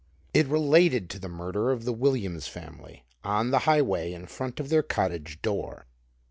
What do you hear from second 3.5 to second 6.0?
the Highway in front of their cottage door.